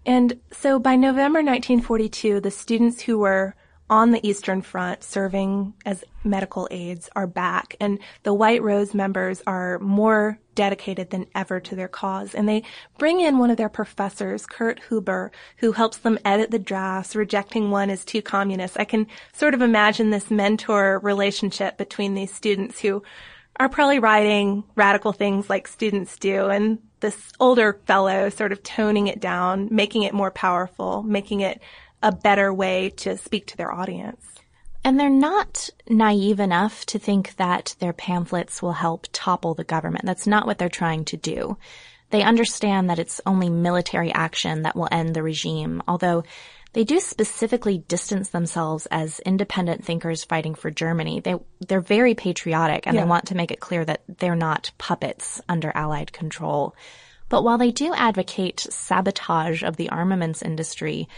And 0.06 0.40
so 0.52 0.78
by 0.78 0.96
November 0.96 1.40
1942, 1.40 2.40
the 2.40 2.50
students 2.50 3.02
who 3.02 3.18
were 3.18 3.54
on 3.90 4.10
the 4.10 4.26
Eastern 4.26 4.62
Front 4.62 5.04
serving 5.04 5.74
as 5.84 6.04
medical 6.22 6.66
aides 6.70 7.10
are 7.14 7.26
back 7.26 7.76
and 7.80 7.98
the 8.22 8.32
White 8.32 8.62
Rose 8.62 8.94
members 8.94 9.42
are 9.46 9.78
more 9.78 10.38
dedicated 10.54 11.10
than 11.10 11.26
ever 11.34 11.60
to 11.60 11.74
their 11.74 11.88
cause. 11.88 12.34
And 12.34 12.48
they 12.48 12.62
bring 12.96 13.20
in 13.20 13.38
one 13.38 13.50
of 13.50 13.56
their 13.56 13.68
professors, 13.68 14.46
Kurt 14.46 14.80
Huber, 14.88 15.32
who 15.58 15.72
helps 15.72 15.98
them 15.98 16.18
edit 16.24 16.50
the 16.50 16.58
drafts, 16.58 17.14
rejecting 17.14 17.70
one 17.70 17.90
as 17.90 18.04
too 18.04 18.22
communist. 18.22 18.78
I 18.78 18.84
can 18.84 19.06
sort 19.32 19.54
of 19.54 19.60
imagine 19.60 20.10
this 20.10 20.30
mentor 20.30 21.00
relationship 21.02 21.76
between 21.76 22.14
these 22.14 22.32
students 22.32 22.80
who 22.80 23.02
are 23.60 23.68
probably 23.68 23.98
writing 23.98 24.64
radical 24.74 25.12
things 25.12 25.48
like 25.48 25.68
students 25.68 26.16
do 26.18 26.46
and 26.46 26.78
this 27.00 27.32
older 27.38 27.80
fellow 27.86 28.30
sort 28.30 28.50
of 28.50 28.62
toning 28.62 29.08
it 29.08 29.20
down, 29.20 29.68
making 29.70 30.02
it 30.02 30.14
more 30.14 30.30
powerful, 30.30 31.02
making 31.02 31.40
it 31.40 31.60
a 32.04 32.12
better 32.12 32.52
way 32.52 32.90
to 32.90 33.16
speak 33.16 33.46
to 33.46 33.56
their 33.56 33.72
audience. 33.72 34.24
And 34.84 35.00
they're 35.00 35.08
not 35.08 35.70
naive 35.88 36.38
enough 36.38 36.84
to 36.86 36.98
think 36.98 37.34
that 37.36 37.74
their 37.78 37.94
pamphlets 37.94 38.60
will 38.60 38.74
help 38.74 39.06
topple 39.12 39.54
the 39.54 39.64
government. 39.64 40.04
That's 40.04 40.26
not 40.26 40.46
what 40.46 40.58
they're 40.58 40.68
trying 40.68 41.06
to 41.06 41.16
do. 41.16 41.56
They 42.10 42.22
understand 42.22 42.90
that 42.90 42.98
it's 42.98 43.22
only 43.24 43.48
military 43.48 44.12
action 44.12 44.62
that 44.62 44.76
will 44.76 44.88
end 44.92 45.14
the 45.14 45.22
regime, 45.22 45.82
although 45.88 46.24
they 46.74 46.84
do 46.84 47.00
specifically 47.00 47.78
distance 47.78 48.28
themselves 48.28 48.86
as 48.90 49.20
independent 49.20 49.84
thinkers 49.84 50.24
fighting 50.24 50.54
for 50.54 50.70
Germany. 50.70 51.20
They, 51.20 51.36
they're 51.66 51.80
very 51.80 52.14
patriotic 52.14 52.86
and 52.86 52.94
yeah. 52.94 53.02
they 53.02 53.08
want 53.08 53.28
to 53.28 53.36
make 53.36 53.50
it 53.50 53.60
clear 53.60 53.84
that 53.86 54.02
they're 54.06 54.36
not 54.36 54.72
puppets 54.76 55.40
under 55.48 55.72
Allied 55.74 56.12
control. 56.12 56.76
But 57.30 57.42
while 57.42 57.56
they 57.56 57.70
do 57.70 57.94
advocate 57.94 58.60
sabotage 58.60 59.62
of 59.62 59.76
the 59.76 59.88
armaments 59.88 60.42
industry, 60.42 61.08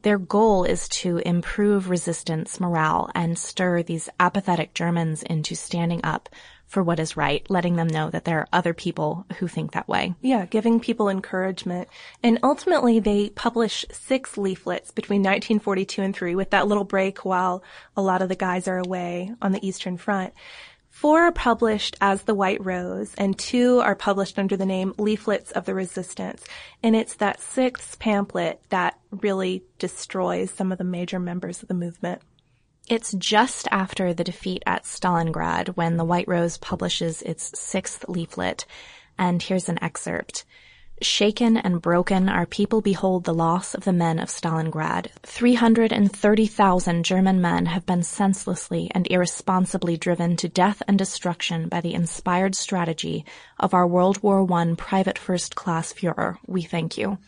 their 0.00 0.18
goal 0.18 0.64
is 0.64 0.88
to 0.88 1.18
improve 1.18 1.88
resistance 1.88 2.60
morale 2.60 3.10
and 3.14 3.38
stir 3.38 3.82
these 3.82 4.08
apathetic 4.20 4.74
Germans 4.74 5.22
into 5.22 5.54
standing 5.54 6.00
up 6.04 6.28
for 6.66 6.82
what 6.82 6.98
is 6.98 7.16
right, 7.16 7.48
letting 7.48 7.76
them 7.76 7.86
know 7.86 8.10
that 8.10 8.24
there 8.24 8.40
are 8.40 8.48
other 8.52 8.74
people 8.74 9.26
who 9.38 9.46
think 9.46 9.72
that 9.72 9.88
way. 9.88 10.14
Yeah, 10.20 10.44
giving 10.46 10.80
people 10.80 11.08
encouragement. 11.08 11.88
And 12.22 12.40
ultimately 12.42 12.98
they 12.98 13.30
publish 13.30 13.84
six 13.92 14.36
leaflets 14.36 14.90
between 14.90 15.20
1942 15.20 16.02
and 16.02 16.16
3 16.16 16.34
with 16.34 16.50
that 16.50 16.66
little 16.66 16.84
break 16.84 17.24
while 17.24 17.62
a 17.96 18.02
lot 18.02 18.22
of 18.22 18.28
the 18.28 18.34
guys 18.34 18.66
are 18.66 18.78
away 18.78 19.30
on 19.40 19.52
the 19.52 19.64
Eastern 19.66 19.96
Front. 19.96 20.34
Four 20.94 21.22
are 21.22 21.32
published 21.32 21.96
as 22.00 22.22
The 22.22 22.36
White 22.36 22.64
Rose, 22.64 23.12
and 23.18 23.36
two 23.36 23.80
are 23.80 23.96
published 23.96 24.38
under 24.38 24.56
the 24.56 24.64
name 24.64 24.94
Leaflets 24.96 25.50
of 25.50 25.64
the 25.64 25.74
Resistance. 25.74 26.44
And 26.84 26.94
it's 26.94 27.14
that 27.14 27.40
sixth 27.40 27.98
pamphlet 27.98 28.62
that 28.68 28.96
really 29.10 29.64
destroys 29.80 30.52
some 30.52 30.70
of 30.70 30.78
the 30.78 30.84
major 30.84 31.18
members 31.18 31.60
of 31.60 31.68
the 31.68 31.74
movement. 31.74 32.22
It's 32.88 33.12
just 33.14 33.66
after 33.72 34.14
the 34.14 34.22
defeat 34.22 34.62
at 34.66 34.84
Stalingrad 34.84 35.76
when 35.76 35.96
The 35.96 36.04
White 36.04 36.28
Rose 36.28 36.58
publishes 36.58 37.22
its 37.22 37.58
sixth 37.58 38.08
leaflet, 38.08 38.64
and 39.18 39.42
here's 39.42 39.68
an 39.68 39.82
excerpt. 39.82 40.44
Shaken 41.02 41.56
and 41.56 41.82
broken, 41.82 42.28
our 42.28 42.46
people 42.46 42.80
behold 42.80 43.24
the 43.24 43.34
loss 43.34 43.74
of 43.74 43.82
the 43.82 43.92
men 43.92 44.20
of 44.20 44.28
Stalingrad. 44.28 45.08
330,000 45.22 47.04
German 47.04 47.40
men 47.40 47.66
have 47.66 47.84
been 47.84 48.04
senselessly 48.04 48.90
and 48.94 49.06
irresponsibly 49.10 49.96
driven 49.96 50.36
to 50.36 50.48
death 50.48 50.82
and 50.86 50.96
destruction 50.96 51.68
by 51.68 51.80
the 51.80 51.94
inspired 51.94 52.54
strategy 52.54 53.24
of 53.58 53.74
our 53.74 53.88
World 53.88 54.22
War 54.22 54.50
I 54.52 54.74
private 54.78 55.18
first 55.18 55.56
class 55.56 55.92
Fuhrer. 55.92 56.36
We 56.46 56.62
thank 56.62 56.96
you. 56.96 57.18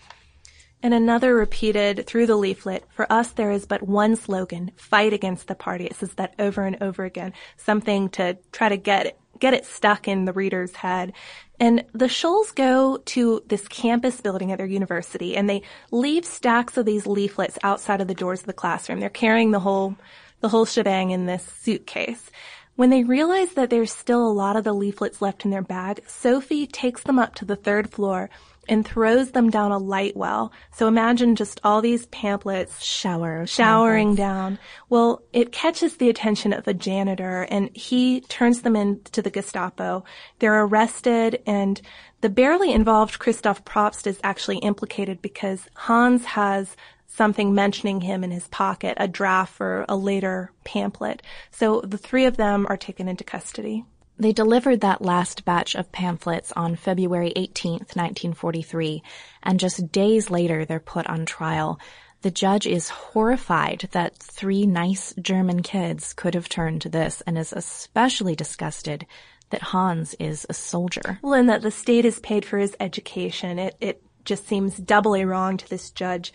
And 0.81 0.95
another 0.95 1.35
repeated 1.35 2.07
through 2.07 2.27
the 2.27 2.37
leaflet, 2.37 2.85
for 2.95 3.11
us 3.13 3.33
there 3.33 3.51
is 3.51 3.67
but 3.67 3.83
one 3.83 4.15
slogan, 4.15 4.71
fight 4.77 5.13
against 5.13 5.49
the 5.49 5.57
party. 5.57 5.87
It 5.87 5.97
says 5.97 6.15
that 6.15 6.35
over 6.39 6.63
and 6.63 6.81
over 6.81 7.05
again, 7.05 7.33
something 7.57 8.11
to 8.11 8.39
try 8.53 8.69
to 8.69 8.77
get 8.77 9.19
get 9.41 9.55
it 9.55 9.65
stuck 9.65 10.09
in 10.09 10.25
the 10.25 10.33
reader's 10.33 10.75
head. 10.75 11.13
And 11.59 11.85
the 11.93 12.09
Scholls 12.09 12.53
go 12.53 12.99
to 12.99 13.43
this 13.47 13.67
campus 13.69 14.21
building 14.21 14.53
at 14.53 14.59
their 14.59 14.67
university 14.67 15.37
and 15.37 15.49
they 15.49 15.63
leave 15.91 16.25
stacks 16.25 16.77
of 16.77 16.85
these 16.85 17.07
leaflets 17.07 17.59
outside 17.63 18.01
of 18.01 18.09
the 18.09 18.15
doors 18.15 18.41
of 18.41 18.47
the 18.47 18.53
classroom. 18.53 19.01
They're 19.01 19.09
carrying 19.09 19.53
the 19.53 19.61
whole, 19.61 19.97
the 20.41 20.49
whole 20.49 20.67
shebang 20.67 21.11
in 21.11 21.27
this 21.27 21.45
suitcase. 21.45 22.31
When 22.77 22.91
they 22.91 23.05
realize 23.05 23.55
that 23.55 23.71
there's 23.71 23.91
still 23.91 24.27
a 24.27 24.29
lot 24.29 24.57
of 24.57 24.65
the 24.65 24.75
leaflets 24.75 25.23
left 25.23 25.47
in 25.47 25.51
their 25.51 25.63
bag, 25.63 26.03
Sophie 26.07 26.67
takes 26.67 27.03
them 27.03 27.19
up 27.19 27.35
to 27.37 27.47
the 27.47 27.57
third 27.57 27.91
floor 27.91 28.29
and 28.69 28.87
throws 28.87 29.31
them 29.31 29.51
down 29.51 29.73
a 29.73 29.79
light 29.79 30.17
well. 30.17 30.53
So 30.73 30.89
imagine 30.89 31.37
just 31.37 31.61
all 31.65 31.81
these 31.81 32.07
pamphlets 32.07 32.83
shower 32.83 33.47
showering 33.47 34.17
pamphlets. 34.17 34.19
down. 34.19 34.59
Well, 34.89 35.23
it 35.33 35.53
catches 35.53 35.97
the 35.97 36.09
attention 36.09 36.53
of 36.53 36.67
a 36.69 36.75
janitor 36.75 37.47
and 37.51 37.75
he 37.77 38.21
turns 38.23 38.63
them 38.63 38.77
in 38.77 39.01
to 39.13 39.23
the 39.23 39.31
Gestapo. 39.31 40.05
They're 40.39 40.65
arrested 40.65 41.43
and 41.47 41.81
the 42.21 42.31
barely 42.31 42.73
involved 42.73 43.19
Christoph 43.19 43.65
Probst 43.65 44.07
is 44.07 44.19
actually 44.25 44.59
implicated 44.59 45.21
because 45.21 45.69
Hans 45.75 46.25
has 46.25 46.77
something 47.07 47.55
mentioning 47.55 48.01
him 48.01 48.23
in 48.23 48.31
his 48.31 48.49
pocket, 48.49 48.97
a 48.99 49.09
draft 49.09 49.55
for 49.55 49.85
a 49.89 49.97
later 49.97 50.53
pamphlet. 50.65 51.23
So 51.51 51.81
the 51.81 51.99
three 51.99 52.27
of 52.27 52.37
them 52.37 52.67
are 52.69 52.77
taken 52.77 53.09
into 53.09 53.25
custody. 53.25 53.85
They 54.19 54.33
delivered 54.33 54.81
that 54.81 55.03
last 55.03 55.45
batch 55.45 55.75
of 55.75 55.93
pamphlets 55.93 56.53
on 56.53 56.77
February 56.77 57.33
18th, 57.37 57.95
1943, 57.95 59.03
and 59.43 59.61
just 59.61 59.93
days 59.93 60.31
later 60.31 60.65
they're 60.65 60.81
put 60.81 61.07
on 61.07 61.27
trial. 61.27 61.79
The 62.23 62.31
judge 62.31 62.67
is 62.67 62.89
horrified 62.89 63.89
that 63.93 64.17
three 64.17 64.67
nice 64.67 65.13
German 65.21 65.63
kids 65.63 66.15
could 66.15 66.35
have 66.35 66.49
turned 66.49 66.83
to 66.83 66.89
this 66.89 67.23
and 67.27 67.37
is 67.37 67.53
especially 67.53 68.35
disgusted 68.35 69.07
that 69.51 69.63
Hans 69.63 70.15
is 70.19 70.47
a 70.49 70.55
soldier. 70.55 71.19
Well, 71.23 71.35
and 71.35 71.49
that 71.49 71.63
the 71.63 71.71
state 71.71 72.05
has 72.05 72.19
paid 72.19 72.45
for 72.45 72.59
his 72.59 72.75
education. 72.81 73.59
It, 73.59 73.77
it 73.81 74.03
just 74.25 74.49
seems 74.49 74.77
doubly 74.77 75.25
wrong 75.25 75.57
to 75.57 75.69
this 75.69 75.91
judge. 75.91 76.33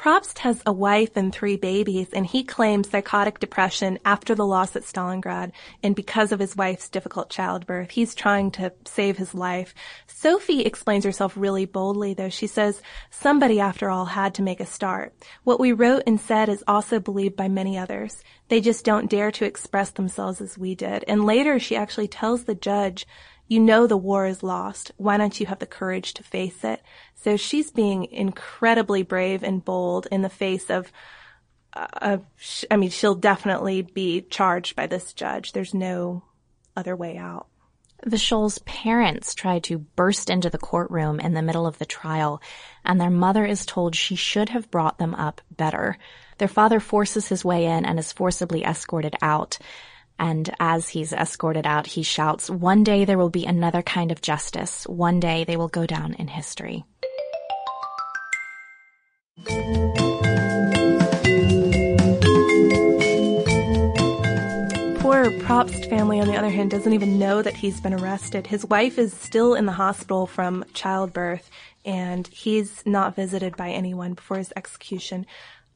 Probst 0.00 0.38
has 0.38 0.62
a 0.64 0.72
wife 0.72 1.14
and 1.14 1.30
three 1.30 1.58
babies, 1.58 2.08
and 2.14 2.24
he 2.24 2.42
claims 2.42 2.88
psychotic 2.88 3.38
depression 3.38 3.98
after 4.02 4.34
the 4.34 4.46
loss 4.46 4.74
at 4.74 4.84
Stalingrad 4.84 5.52
and 5.82 5.94
because 5.94 6.32
of 6.32 6.40
his 6.40 6.56
wife's 6.56 6.88
difficult 6.88 7.28
childbirth. 7.28 7.90
He's 7.90 8.14
trying 8.14 8.50
to 8.52 8.72
save 8.86 9.18
his 9.18 9.34
life. 9.34 9.74
Sophie 10.06 10.62
explains 10.62 11.04
herself 11.04 11.34
really 11.36 11.66
boldly, 11.66 12.14
though. 12.14 12.30
She 12.30 12.46
says, 12.46 12.80
somebody, 13.10 13.60
after 13.60 13.90
all, 13.90 14.06
had 14.06 14.32
to 14.36 14.42
make 14.42 14.60
a 14.60 14.64
start. 14.64 15.12
What 15.44 15.60
we 15.60 15.72
wrote 15.72 16.04
and 16.06 16.18
said 16.18 16.48
is 16.48 16.64
also 16.66 16.98
believed 16.98 17.36
by 17.36 17.48
many 17.48 17.76
others. 17.76 18.24
They 18.48 18.62
just 18.62 18.86
don't 18.86 19.10
dare 19.10 19.30
to 19.32 19.44
express 19.44 19.90
themselves 19.90 20.40
as 20.40 20.56
we 20.56 20.74
did. 20.74 21.04
And 21.08 21.26
later, 21.26 21.58
she 21.58 21.76
actually 21.76 22.08
tells 22.08 22.44
the 22.44 22.54
judge, 22.54 23.06
you 23.50 23.58
know 23.58 23.88
the 23.88 23.96
war 23.96 24.26
is 24.26 24.44
lost. 24.44 24.92
Why 24.96 25.16
don't 25.16 25.40
you 25.40 25.46
have 25.46 25.58
the 25.58 25.66
courage 25.66 26.14
to 26.14 26.22
face 26.22 26.62
it? 26.62 26.80
So 27.16 27.36
she's 27.36 27.72
being 27.72 28.04
incredibly 28.04 29.02
brave 29.02 29.42
and 29.42 29.64
bold 29.64 30.06
in 30.12 30.22
the 30.22 30.28
face 30.28 30.70
of, 30.70 30.90
uh, 31.72 32.18
I 32.70 32.76
mean, 32.76 32.90
she'll 32.90 33.16
definitely 33.16 33.82
be 33.82 34.20
charged 34.22 34.76
by 34.76 34.86
this 34.86 35.12
judge. 35.12 35.50
There's 35.50 35.74
no 35.74 36.22
other 36.76 36.94
way 36.94 37.16
out. 37.16 37.48
The 38.04 38.18
Scholls' 38.18 38.60
parents 38.60 39.34
try 39.34 39.58
to 39.58 39.78
burst 39.78 40.30
into 40.30 40.48
the 40.48 40.56
courtroom 40.56 41.18
in 41.18 41.34
the 41.34 41.42
middle 41.42 41.66
of 41.66 41.76
the 41.78 41.84
trial, 41.84 42.40
and 42.84 43.00
their 43.00 43.10
mother 43.10 43.44
is 43.44 43.66
told 43.66 43.96
she 43.96 44.14
should 44.14 44.50
have 44.50 44.70
brought 44.70 44.98
them 44.98 45.14
up 45.16 45.40
better. 45.50 45.98
Their 46.38 46.48
father 46.48 46.78
forces 46.78 47.28
his 47.28 47.44
way 47.44 47.66
in 47.66 47.84
and 47.84 47.98
is 47.98 48.12
forcibly 48.12 48.64
escorted 48.64 49.16
out. 49.20 49.58
And 50.20 50.54
as 50.60 50.90
he's 50.90 51.14
escorted 51.14 51.66
out, 51.66 51.86
he 51.86 52.02
shouts, 52.02 52.50
one 52.50 52.84
day 52.84 53.06
there 53.06 53.16
will 53.16 53.30
be 53.30 53.46
another 53.46 53.80
kind 53.80 54.12
of 54.12 54.20
justice. 54.20 54.86
One 54.86 55.18
day 55.18 55.44
they 55.44 55.56
will 55.56 55.68
go 55.68 55.86
down 55.86 56.12
in 56.12 56.28
history. 56.28 56.84
Poor 64.98 65.30
Probst 65.40 65.88
family, 65.88 66.20
on 66.20 66.28
the 66.28 66.36
other 66.36 66.50
hand, 66.50 66.70
doesn't 66.70 66.92
even 66.92 67.18
know 67.18 67.40
that 67.40 67.56
he's 67.56 67.80
been 67.80 67.94
arrested. 67.94 68.46
His 68.46 68.66
wife 68.66 68.98
is 68.98 69.14
still 69.14 69.54
in 69.54 69.64
the 69.64 69.72
hospital 69.72 70.26
from 70.26 70.66
childbirth, 70.74 71.48
and 71.86 72.26
he's 72.28 72.82
not 72.84 73.16
visited 73.16 73.56
by 73.56 73.70
anyone 73.70 74.12
before 74.12 74.36
his 74.36 74.52
execution. 74.54 75.24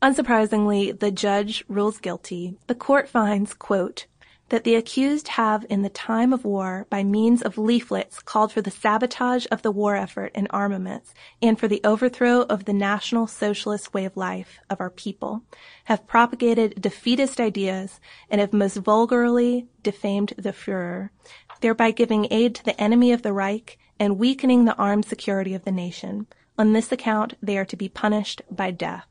Unsurprisingly, 0.03 1.01
the 1.01 1.11
judge 1.11 1.65
rules 1.67 1.97
guilty. 1.97 2.59
The 2.67 2.75
court 2.75 3.09
finds, 3.09 3.55
quote, 3.55 4.05
that 4.51 4.65
the 4.65 4.75
accused 4.75 5.29
have 5.29 5.65
in 5.71 5.83
the 5.83 5.89
time 5.89 6.33
of 6.33 6.45
war 6.45 6.87
by 6.91 7.03
means 7.03 7.43
of 7.43 7.57
leaflets 7.57 8.21
called 8.21 8.53
for 8.53 8.61
the 8.61 8.71
sabotage 8.71 9.47
of 9.51 9.63
the 9.63 9.71
war 9.71 9.97
effort 9.97 10.31
and 10.35 10.47
armaments 10.51 11.15
and 11.41 11.59
for 11.59 11.67
the 11.67 11.81
overthrow 11.83 12.43
of 12.43 12.65
the 12.65 12.73
national 12.73 13.27
socialist 13.27 13.95
way 13.95 14.05
of 14.05 14.17
life 14.17 14.59
of 14.69 14.81
our 14.81 14.91
people, 14.91 15.43
have 15.85 16.07
propagated 16.07 16.81
defeatist 16.81 17.41
ideas 17.41 18.01
and 18.29 18.41
have 18.41 18.53
most 18.53 18.77
vulgarly 18.77 19.67
defamed 19.83 20.35
the 20.37 20.53
Führer, 20.53 21.11
thereby 21.61 21.91
giving 21.91 22.29
aid 22.31 22.55
to 22.55 22.65
the 22.65 22.79
enemy 22.81 23.13
of 23.13 23.23
the 23.23 23.33
Reich 23.33 23.79
and 23.99 24.19
weakening 24.19 24.65
the 24.65 24.77
armed 24.77 25.05
security 25.05 25.55
of 25.55 25.65
the 25.65 25.73
nation. 25.73 26.27
On 26.59 26.73
this 26.73 26.93
account, 26.93 27.35
they 27.43 27.57
are 27.57 27.65
to 27.65 27.77
be 27.77 27.89
punished 27.89 28.43
by 28.51 28.71
death. 28.71 29.07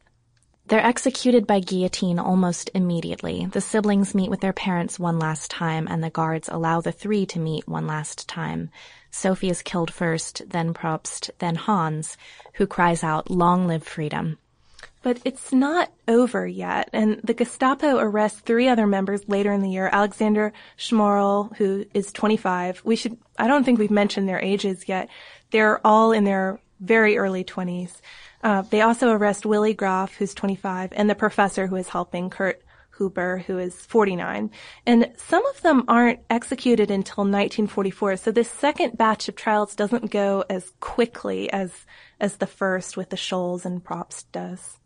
They're 0.67 0.85
executed 0.85 1.45
by 1.45 1.59
guillotine 1.59 2.19
almost 2.19 2.69
immediately. 2.73 3.45
The 3.45 3.59
siblings 3.59 4.15
meet 4.15 4.29
with 4.29 4.39
their 4.39 4.53
parents 4.53 4.97
one 4.97 5.19
last 5.19 5.51
time, 5.51 5.87
and 5.89 6.01
the 6.01 6.09
guards 6.09 6.47
allow 6.47 6.79
the 6.79 6.93
three 6.93 7.25
to 7.27 7.39
meet 7.39 7.67
one 7.67 7.85
last 7.85 8.29
time. 8.29 8.69
Sophie 9.11 9.49
is 9.49 9.61
killed 9.61 9.91
first, 9.91 10.41
then 10.47 10.73
Probst, 10.73 11.29
then 11.39 11.55
Hans, 11.55 12.15
who 12.53 12.65
cries 12.65 13.03
out, 13.03 13.29
Long 13.29 13.67
live 13.67 13.83
freedom. 13.83 14.37
But 15.01 15.19
it's 15.25 15.51
not 15.51 15.91
over 16.07 16.47
yet, 16.47 16.89
and 16.93 17.19
the 17.21 17.33
Gestapo 17.33 17.97
arrests 17.97 18.39
three 18.39 18.69
other 18.69 18.87
members 18.87 19.27
later 19.27 19.51
in 19.51 19.61
the 19.61 19.69
year. 19.69 19.89
Alexander 19.91 20.53
Schmorell, 20.77 21.53
who 21.57 21.85
is 21.93 22.13
25. 22.13 22.81
We 22.85 22.95
should, 22.95 23.17
I 23.37 23.49
don't 23.49 23.65
think 23.65 23.79
we've 23.79 23.91
mentioned 23.91 24.29
their 24.29 24.39
ages 24.39 24.87
yet. 24.87 25.09
They're 25.51 25.85
all 25.85 26.13
in 26.13 26.23
their 26.23 26.59
very 26.83 27.17
early 27.17 27.43
20s. 27.43 28.01
Uh, 28.43 28.61
they 28.63 28.81
also 28.81 29.11
arrest 29.11 29.45
Willi 29.45 29.73
Graf, 29.73 30.15
who's 30.15 30.33
25, 30.33 30.91
and 30.93 31.09
the 31.09 31.15
professor 31.15 31.67
who 31.67 31.77
is 31.77 31.89
helping, 31.89 32.29
Kurt 32.29 32.61
Huber, 32.97 33.39
who 33.47 33.57
is 33.57 33.75
49. 33.75 34.51
And 34.85 35.11
some 35.17 35.45
of 35.47 35.61
them 35.61 35.85
aren't 35.87 36.19
executed 36.29 36.91
until 36.91 37.23
1944. 37.23 38.17
So 38.17 38.31
this 38.31 38.49
second 38.49 38.97
batch 38.97 39.27
of 39.29 39.35
trials 39.35 39.75
doesn't 39.75 40.11
go 40.11 40.43
as 40.49 40.71
quickly 40.79 41.51
as, 41.51 41.71
as 42.19 42.37
the 42.37 42.47
first 42.47 42.97
with 42.97 43.09
the 43.09 43.17
Scholls 43.17 43.65
and 43.65 43.83
Probst 43.83 44.25
does. 44.31 44.79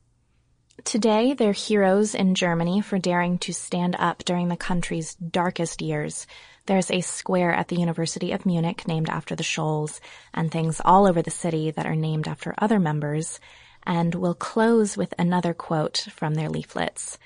Today, 0.84 1.34
they're 1.34 1.54
heroes 1.54 2.14
in 2.14 2.36
Germany 2.36 2.82
for 2.82 3.00
daring 3.00 3.40
to 3.40 3.52
stand 3.52 3.96
up 3.98 4.24
during 4.24 4.48
the 4.48 4.56
country's 4.56 5.16
darkest 5.16 5.82
years. 5.82 6.28
There's 6.68 6.92
a 6.92 7.00
square 7.00 7.54
at 7.54 7.70
the 7.70 7.78
University 7.78 8.34
of 8.34 8.46
Munich 8.46 8.90
named 8.90 9.10
after 9.10 9.38
the 9.38 9.44
Scholls, 9.44 10.02
and 10.34 10.52
things 10.52 10.82
all 10.84 11.08
over 11.08 11.22
the 11.22 11.32
city 11.32 11.72
that 11.72 11.86
are 11.86 11.96
named 11.96 12.28
after 12.28 12.54
other 12.58 12.78
members. 12.78 13.40
And 13.84 14.14
we'll 14.14 14.34
close 14.34 14.98
with 14.98 15.14
another 15.18 15.54
quote 15.54 16.08
from 16.12 16.34
their 16.34 16.50
leaflets. 16.50 17.18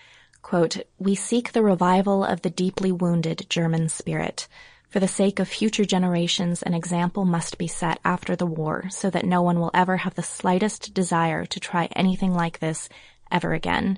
Quote, 0.44 0.78
We 1.00 1.16
seek 1.16 1.52
the 1.52 1.64
revival 1.64 2.24
of 2.24 2.44
the 2.44 2.52
deeply 2.52 2.92
wounded 2.92 3.48
German 3.50 3.90
spirit. 3.90 4.48
For 4.90 5.00
the 5.00 5.08
sake 5.08 5.40
of 5.40 5.48
future 5.48 5.86
generations, 5.86 6.62
an 6.62 6.76
example 6.76 7.26
must 7.26 7.58
be 7.58 7.68
set 7.68 8.00
after 8.06 8.36
the 8.36 8.46
war 8.46 8.90
so 8.92 9.10
that 9.10 9.26
no 9.26 9.42
one 9.42 9.60
will 9.60 9.72
ever 9.74 9.98
have 9.98 10.14
the 10.14 10.22
slightest 10.22 10.94
desire 10.94 11.48
to 11.48 11.60
try 11.60 11.86
anything 11.96 12.36
like 12.36 12.60
this 12.60 12.90
ever 13.32 13.54
again. 13.54 13.98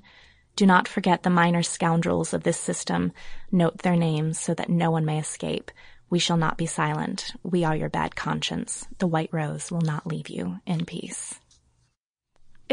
Do 0.55 0.67
not 0.67 0.87
forget 0.87 1.23
the 1.23 1.31
minor 1.31 1.63
scoundrels 1.63 2.33
of 2.33 2.43
this 2.43 2.59
system. 2.59 3.11
Note 3.51 3.79
their 3.79 3.95
names 3.95 4.39
so 4.39 4.53
that 4.53 4.69
no 4.69 4.91
one 4.91 5.03
may 5.03 5.19
escape. 5.19 5.71
We 6.11 6.19
shall 6.19 6.37
not 6.37 6.57
be 6.57 6.67
silent. 6.67 7.33
We 7.41 7.63
are 7.63 7.75
your 7.75 7.89
bad 7.89 8.15
conscience. 8.15 8.85
The 8.99 9.07
white 9.07 9.33
rose 9.33 9.71
will 9.71 9.81
not 9.81 10.05
leave 10.05 10.29
you 10.29 10.59
in 10.67 10.85
peace. 10.85 11.39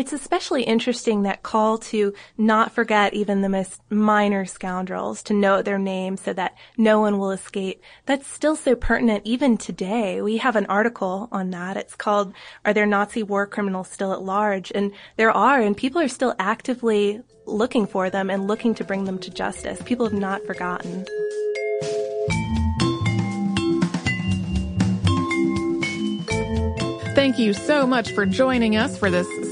It's 0.00 0.14
especially 0.14 0.62
interesting 0.62 1.24
that 1.24 1.42
call 1.42 1.76
to 1.76 2.14
not 2.38 2.72
forget 2.72 3.12
even 3.12 3.42
the 3.42 3.50
most 3.50 3.82
minor 3.90 4.46
scoundrels, 4.46 5.22
to 5.24 5.34
note 5.34 5.66
their 5.66 5.78
names 5.78 6.22
so 6.22 6.32
that 6.32 6.56
no 6.78 7.00
one 7.00 7.18
will 7.18 7.32
escape. 7.32 7.82
That's 8.06 8.26
still 8.26 8.56
so 8.56 8.74
pertinent 8.74 9.26
even 9.26 9.58
today. 9.58 10.22
We 10.22 10.38
have 10.38 10.56
an 10.56 10.64
article 10.66 11.28
on 11.30 11.50
that. 11.50 11.76
It's 11.76 11.96
called, 11.96 12.32
Are 12.64 12.72
There 12.72 12.86
Nazi 12.86 13.22
War 13.22 13.46
Criminals 13.46 13.90
Still 13.90 14.14
at 14.14 14.22
Large? 14.22 14.72
And 14.74 14.92
there 15.18 15.30
are, 15.30 15.60
and 15.60 15.76
people 15.76 16.00
are 16.00 16.08
still 16.08 16.34
actively 16.38 17.20
looking 17.44 17.86
for 17.86 18.08
them 18.08 18.30
and 18.30 18.46
looking 18.46 18.74
to 18.76 18.84
bring 18.84 19.04
them 19.04 19.18
to 19.18 19.30
justice. 19.30 19.82
People 19.82 20.06
have 20.08 20.18
not 20.18 20.46
forgotten. 20.46 21.04
Thank 27.14 27.38
you 27.38 27.52
so 27.52 27.86
much 27.86 28.12
for 28.12 28.24
joining 28.24 28.76
us 28.78 28.96
for 28.96 29.10
this 29.10 29.26